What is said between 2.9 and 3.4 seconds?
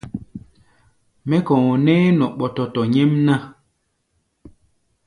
nyɛ́mná.